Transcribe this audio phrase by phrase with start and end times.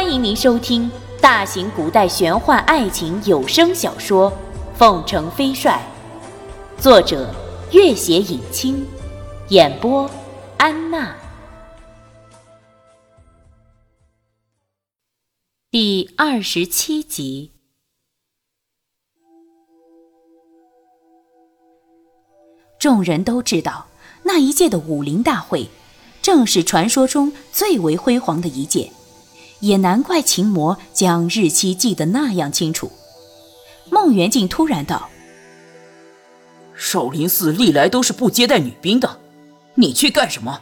[0.00, 0.88] 欢迎您收听
[1.20, 4.30] 大型古代玄幻爱情有声小说
[4.76, 5.84] 《凤城飞帅》，
[6.80, 7.34] 作者：
[7.72, 8.86] 月写影清，
[9.48, 10.08] 演播：
[10.56, 11.16] 安娜。
[15.72, 17.50] 第二十七集。
[22.78, 23.88] 众人都知道，
[24.22, 25.68] 那一届的武林大会，
[26.22, 28.92] 正是传说中最为辉煌的一届，
[29.60, 32.90] 也难怪秦魔将日期记得那样清楚。
[33.90, 35.08] 孟元敬突然道
[36.76, 39.18] ：“少林寺历来都是不接待女兵的，
[39.74, 40.60] 你去干什么？”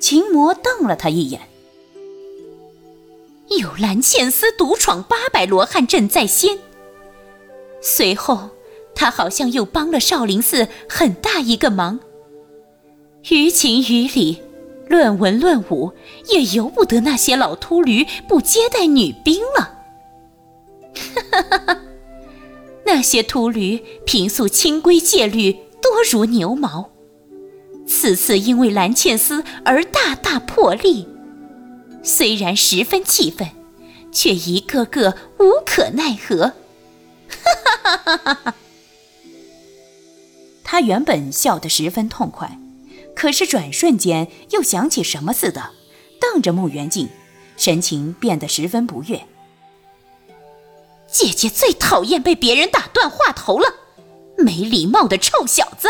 [0.00, 1.42] 秦魔瞪了他一眼
[3.60, 6.58] ：“有蓝茜丝独闯八百罗汉阵在先，
[7.80, 8.50] 随后。”
[9.00, 12.00] 他好像又帮了少林寺很大一个忙。
[13.28, 14.42] 于情于理，
[14.88, 15.92] 论文论武，
[16.28, 19.78] 也由不得那些老秃驴不接待女兵了。
[20.94, 21.58] 哈哈哈！
[21.66, 21.80] 哈
[22.84, 26.90] 那些秃驴平素清规戒律多如牛毛，
[27.86, 31.06] 此次因为蓝茜丝而大大破例，
[32.02, 33.48] 虽然十分气愤，
[34.10, 36.54] 却一个个无可奈何。
[37.28, 37.36] 哈
[37.84, 38.54] 哈哈哈哈！
[40.64, 42.57] 他原本笑得十分痛快，
[43.18, 45.72] 可是转瞬间又想起什么似的，
[46.20, 47.08] 瞪着穆元敬，
[47.56, 49.26] 神情变得十分不悦。
[51.08, 53.74] 姐姐最讨厌被别人打断话头了，
[54.36, 55.88] 没礼貌的臭小子！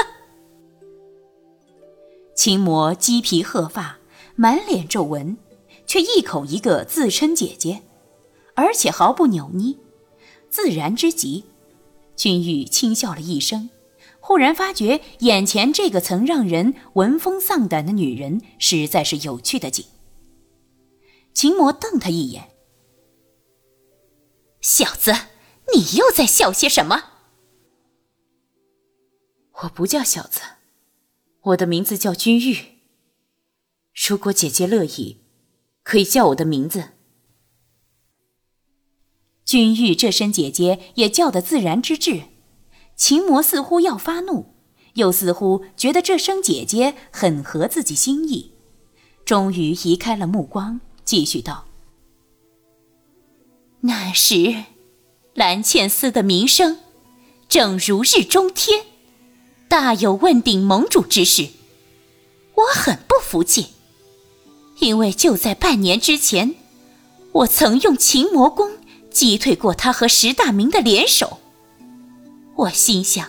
[2.35, 3.99] 青魔鸡皮鹤发，
[4.35, 5.37] 满脸皱纹，
[5.87, 7.83] 却一口一个自称姐姐，
[8.55, 9.77] 而且毫不扭捏，
[10.49, 11.45] 自然之极。
[12.17, 13.69] 君玉轻笑了一声。
[14.29, 19.87] 忽然发觉，眼前这个曾让人闻风丧胆的女人，实在是有趣的紧。
[21.33, 22.51] 秦魔瞪他一眼
[24.61, 25.15] ：“小子，
[25.75, 27.05] 你又在笑些什么
[29.65, 30.43] ？”“我不叫小子，
[31.41, 32.83] 我的名字叫君玉。
[34.07, 35.23] 如果姐姐乐意，
[35.83, 36.91] 可以叫我的名字。”
[39.47, 42.25] 君玉这声姐姐也叫得自然之至。
[42.99, 44.47] 秦魔似乎要发怒，
[44.95, 48.51] 又似乎觉得这声姐姐很合自己心意，
[49.25, 51.67] 终于移开了目光，继续道
[53.83, 54.65] ：“那时，
[55.33, 56.81] 蓝茜丝的名声
[57.49, 58.85] 正如日中天，
[59.69, 61.51] 大有问鼎盟主之势。
[62.57, 63.69] 我很不服气，
[64.81, 66.57] 因为就在半年之前，
[67.31, 68.73] 我曾用秦魔功
[69.09, 71.39] 击退过他和石大明的联手。”
[72.59, 73.29] 我心想，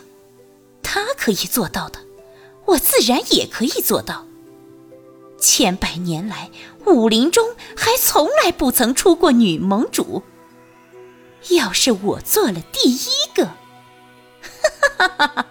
[0.82, 2.00] 他可以做到的，
[2.66, 4.26] 我自然也可以做到。
[5.38, 6.50] 千百年来，
[6.88, 10.24] 武林中还从来不曾出过女盟主。
[11.52, 13.46] 要是我做了第一个，
[14.98, 15.46] 哈哈哈哈！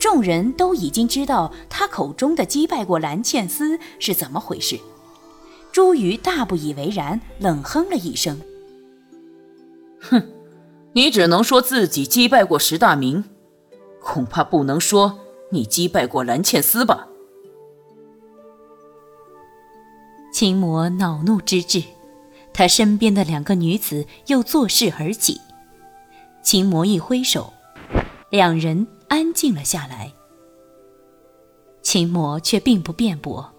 [0.00, 4.80] 众人都已经知道他口中的击败过蓝茜丝是怎么回事。
[5.70, 8.40] 朱瑜大不以为然，冷哼了一声
[10.00, 10.26] ：“哼。”
[10.96, 13.22] 你只能说自己击败过石大明，
[14.00, 15.18] 恐怕不能说
[15.50, 17.06] 你击败过蓝茜丝吧？
[20.32, 21.82] 秦魔恼怒之至，
[22.54, 25.38] 他身边的两个女子又作势而起。
[26.42, 27.52] 秦魔一挥手，
[28.30, 30.10] 两人安静了下来。
[31.82, 33.52] 秦魔却并不辩驳，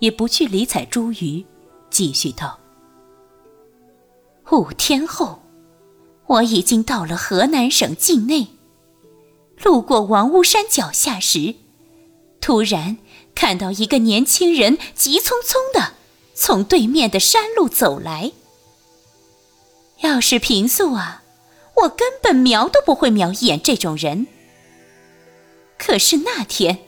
[0.00, 1.42] 也不去理睬朱瑜，
[1.88, 2.58] 继续道
[4.52, 5.38] ：“五天后。”
[6.26, 8.48] 我已经到了河南省境内，
[9.62, 11.54] 路过王屋山脚下时，
[12.40, 12.98] 突然
[13.34, 15.92] 看到一个年轻人急匆匆的
[16.34, 18.32] 从对面的山路走来。
[20.00, 21.22] 要是平素啊，
[21.74, 24.26] 我根本瞄都不会瞄一眼这种人。
[25.78, 26.78] 可是那天，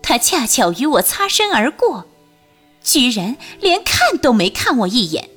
[0.00, 2.06] 他恰巧与我擦身而过，
[2.82, 5.28] 居然连看都没看我一眼。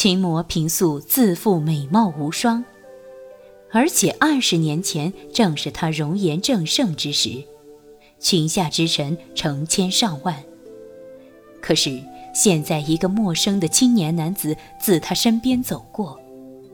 [0.00, 2.64] 秦魔平素自负美貌无双，
[3.72, 7.42] 而且二十年前正是他容颜正盛之时，
[8.20, 10.40] 裙下之臣成千上万。
[11.60, 12.00] 可是
[12.32, 16.16] 现在一个陌生的青年男子自他身边走过，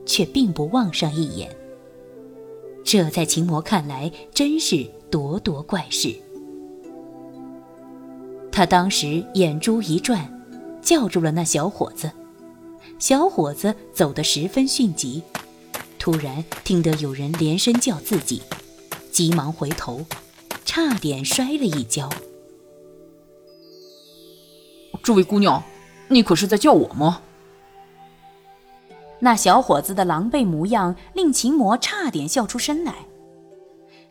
[0.05, 1.49] 却并不望上一眼。
[2.83, 6.15] 这在秦魔看来真是咄咄怪事。
[8.51, 10.31] 他当时眼珠一转，
[10.79, 12.11] 叫住了那小伙子。
[12.99, 15.21] 小伙子走得十分迅疾，
[15.99, 18.41] 突然听得有人连声叫自己，
[19.11, 20.05] 急忙回头，
[20.63, 22.09] 差点摔了一跤。
[25.03, 25.63] 这位姑娘，
[26.07, 27.21] 你可是在叫我吗？
[29.19, 33.05] 那小伙子的狼狈模样令秦魔差点笑出声来。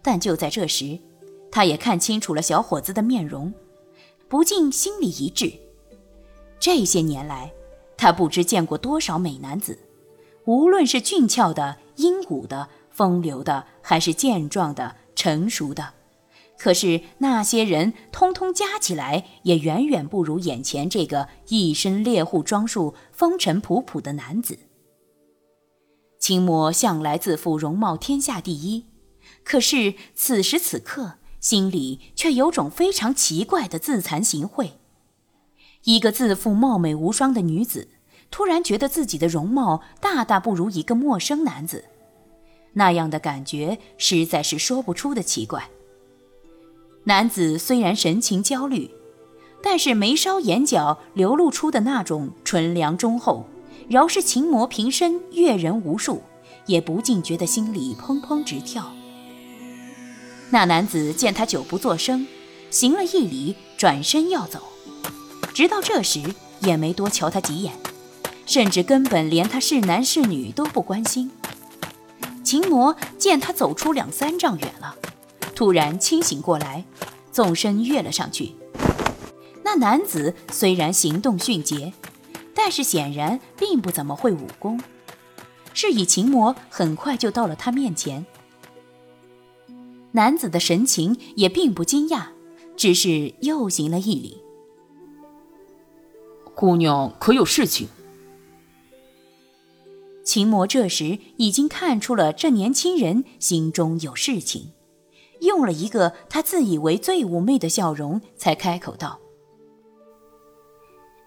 [0.02, 0.98] 但就在这时，
[1.50, 3.52] 他也看清楚了小伙子的面容，
[4.28, 5.52] 不禁心里一滞。
[6.60, 7.52] 这些年来，
[7.96, 9.78] 他不知见过多少美男子，
[10.44, 15.94] 无论是俊俏的、英武的、风流的，还是健壮的、成熟的。
[16.56, 24.58] 可是那些人通通加起来，也远远不如眼前这个一身猎户装束、风尘仆仆的男子。
[26.18, 28.86] 秦魔向来自负容貌天下第一，
[29.42, 34.70] 可是此时此刻，心里却有种非常奇怪的自惭形秽。
[35.84, 37.88] 一个自负貌美无双的女子，
[38.30, 41.84] 突然觉得自己的容貌大大不如一个陌生男子，
[42.72, 45.68] 那样的感觉实在是说不出的奇怪。
[47.04, 48.90] 男子虽然神情焦虑，
[49.62, 53.44] 但是眉梢眼角流露出的那种纯良忠厚，
[53.88, 56.22] 饶是秦魔平身阅人无数，
[56.64, 58.90] 也不禁觉得心里砰砰直跳。
[60.48, 62.26] 那男子见他久不作声，
[62.70, 64.62] 行了一礼，转身要走，
[65.54, 66.20] 直到这时
[66.60, 67.72] 也没多瞧他几眼，
[68.44, 71.30] 甚至根本连他是男是女都不关心。
[72.42, 74.96] 秦魔见他走出两三丈远了。
[75.54, 76.84] 突然清醒过来，
[77.30, 78.52] 纵身跃了上去。
[79.62, 81.92] 那男子虽然行动迅捷，
[82.52, 84.80] 但是显然并不怎么会武功。
[85.72, 88.26] 是以秦魔很快就到了他面前。
[90.12, 92.26] 男子的神情也并不惊讶，
[92.76, 94.43] 只是又行了一礼。
[96.54, 97.88] 姑娘可有事情？
[100.24, 104.72] 秦魔这时已经看出了这年轻人心中有事情。
[105.40, 109.18] 用了一个他自以为最妩媚的笑容，才开口道：“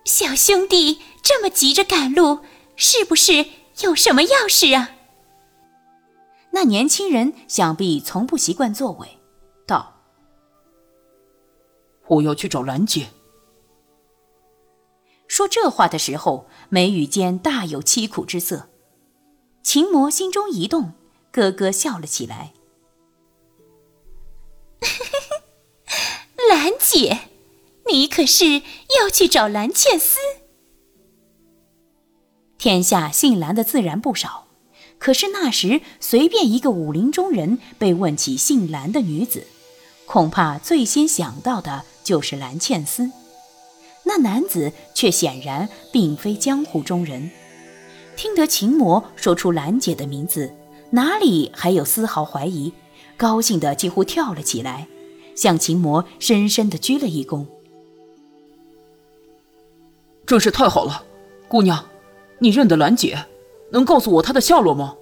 [0.06, 2.40] 小兄弟这么急着赶路，
[2.76, 3.46] 是不是
[3.84, 4.92] 有什么要事啊？”
[6.52, 9.20] 那年轻人想必从不习惯作伪，
[9.68, 10.02] 道
[12.08, 13.10] ：“我要去找兰姐。”
[15.38, 18.70] 说这话的时候，眉宇间大有凄苦之色。
[19.62, 20.94] 秦魔心中一动，
[21.32, 22.54] 咯咯笑了起来。
[26.50, 27.20] 兰姐，
[27.88, 28.64] 你可是
[29.00, 30.18] 要去找蓝倩思？
[32.58, 34.48] 天下姓蓝的自然不少，
[34.98, 39.46] 可是那时随便一个武林中人被问起姓蓝的女子，
[40.08, 43.12] 恐怕最先想到的就是蓝茜丝。
[44.18, 47.30] 那男子却显然并非江湖中人，
[48.16, 50.52] 听得秦魔说出兰姐的名字，
[50.90, 52.74] 哪里还有丝毫怀疑？
[53.16, 54.88] 高兴的几乎跳了起来，
[55.36, 57.46] 向秦魔深深的鞠了一躬。
[60.26, 61.04] 真是太好了，
[61.48, 61.86] 姑娘，
[62.40, 63.24] 你认得兰姐，
[63.72, 64.96] 能告诉我她的下落吗？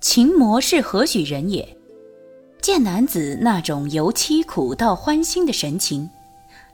[0.00, 1.75] 秦魔是何许人也？
[2.66, 6.10] 见男子那种由凄苦到欢欣的神情，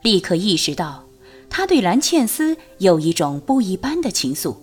[0.01, 1.05] 立刻意识到
[1.51, 4.57] 他对蓝倩丝有一种不一般的情愫，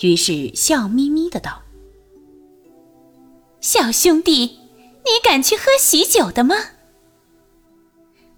[0.00, 1.62] 于是笑眯眯的道。
[3.60, 4.58] 小兄弟，
[5.04, 6.56] 你敢去喝喜酒的吗？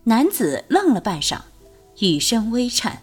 [0.05, 1.41] 男子愣了半晌，
[2.01, 3.01] 语声微颤：“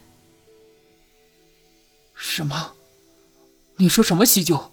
[2.13, 2.73] 什么？
[3.77, 4.69] 你说什么喜酒？”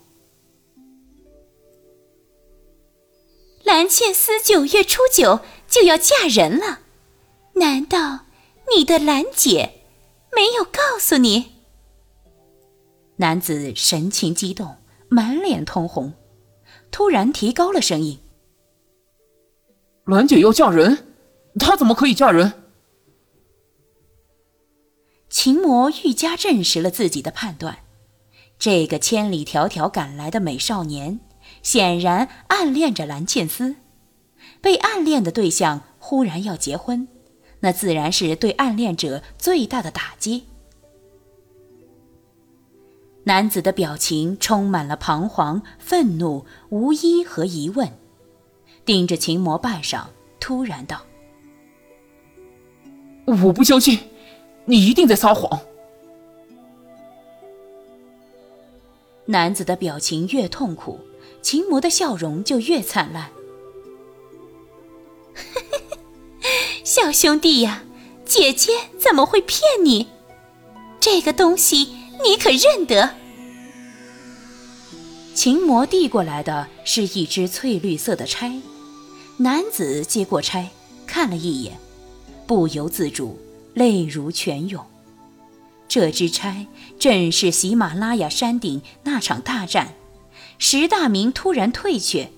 [3.86, 6.80] 蓝茜丝九月初九就要嫁人了，
[7.52, 8.24] 难道
[8.74, 9.84] 你的兰姐
[10.34, 11.52] 没有告诉你？
[13.18, 14.78] 男子神情激动，
[15.08, 16.14] 满脸通红。
[16.90, 18.18] 突然提高了声音
[20.04, 21.06] ：“兰姐要嫁人，
[21.60, 22.64] 她怎么可以嫁人？”
[25.30, 27.84] 秦魔愈加证实了自己的判断，
[28.58, 31.20] 这个千里迢迢赶来的美少年，
[31.66, 33.74] 显然暗恋着蓝茜丝。
[34.60, 37.08] 被暗恋的对象忽然要结婚，
[37.58, 40.44] 那自然是对暗恋者最大的打击。
[43.24, 47.90] 男子的表情充满了彷徨、愤怒、无依和疑问，
[48.84, 50.04] 盯着秦魔半晌，
[50.38, 51.02] 突然道
[53.26, 53.98] ：“我不相信，
[54.66, 55.60] 你一定在撒谎。”
[59.26, 61.00] 男子的表情越痛苦，
[61.46, 63.30] 秦魔的笑容就越灿烂。
[66.82, 67.84] 小兄弟呀，
[68.24, 70.08] 姐姐怎么会骗你？
[70.98, 71.94] 这个东西。
[72.24, 73.14] 你可认得？
[75.36, 78.60] 秦魔递过来的是一只翠绿色的钗，
[79.36, 80.70] 男子接过钗，
[81.06, 81.78] 看了一眼，
[82.48, 83.38] 不由自主，
[83.72, 84.84] 泪如泉涌。
[85.86, 86.66] 这支钗
[86.98, 89.94] 正是喜马拉雅山顶那场大战，
[90.58, 92.30] 石大明突然退却，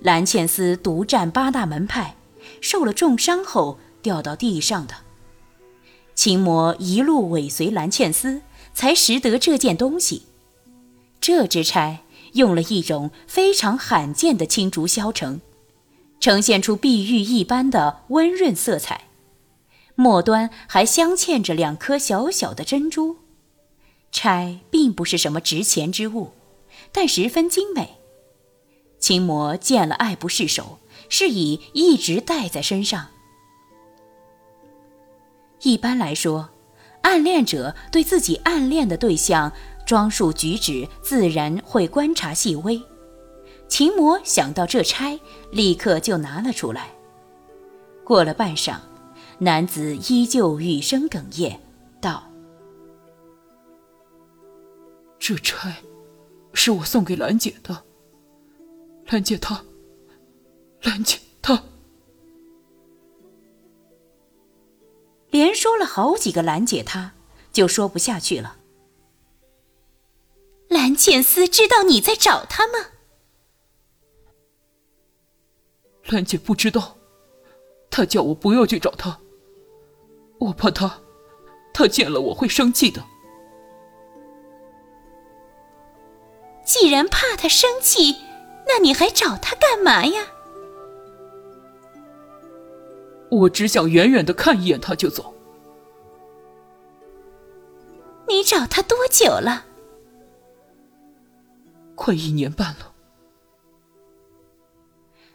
[0.00, 2.16] 蓝茜丝独占八大门派，
[2.60, 4.94] 受了重伤后掉到地上的。
[6.14, 8.40] 秦魔一路尾随蓝茜丝，
[8.72, 10.22] 才识得这件东西。
[11.20, 15.40] 这支钗用了一种非常罕见的青竹削成，
[16.18, 19.02] 呈现出碧玉一般的温润色彩。
[19.94, 23.16] 末端还镶嵌着两颗小小的珍珠，
[24.12, 26.32] 钗并不是什么值钱之物，
[26.92, 27.96] 但十分精美。
[28.98, 30.78] 秦魔见了爱不释手，
[31.08, 33.08] 是以一直带在身上。
[35.62, 36.50] 一般来说，
[37.02, 39.52] 暗恋者对自己暗恋的对象
[39.84, 42.82] 装束举止自然会观察细微。
[43.68, 45.18] 秦魔想到这钗，
[45.50, 46.90] 立刻就拿了出来。
[48.04, 48.76] 过了半晌。
[49.38, 51.60] 男子依旧语声哽咽，
[52.00, 52.24] 道
[55.20, 55.76] ：“这钗
[56.56, 57.84] 是我送给兰姐的。
[59.08, 59.62] 兰姐她，
[60.82, 61.62] 兰姐她，
[65.30, 67.12] 连说了好几个兰姐她，
[67.52, 68.56] 就说不下去了。
[70.68, 72.86] 蓝茜丝知道你在找她吗？
[76.06, 76.96] 兰姐不知道，
[77.90, 79.20] 她叫我不要去找她。”
[80.40, 81.00] 我怕他，
[81.72, 83.02] 他见了我会生气的。
[86.66, 88.16] 既然怕他生气，
[88.66, 90.26] 那你还找他干嘛呀？
[93.30, 95.32] 我只想远远的看一眼他就走。
[98.28, 99.64] 你找他多久了？
[101.94, 102.92] 快一年半了。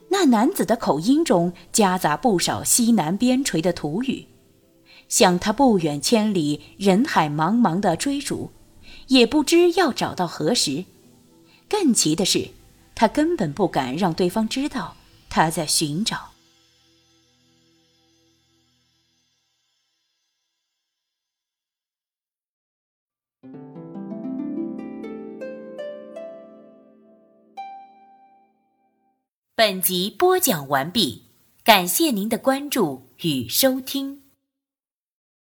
[0.09, 4.27] 那男子的口音中夹杂不少西南边陲的土语。
[5.07, 8.51] 想他不远千里，人海茫茫的追逐，
[9.07, 10.83] 也不知要找到何时。
[11.71, 12.49] 更奇的是，
[12.93, 14.97] 他根本不敢让对方知道
[15.29, 16.31] 他在寻找。
[29.55, 31.23] 本集播讲完毕，
[31.63, 34.20] 感谢您的关注与收听。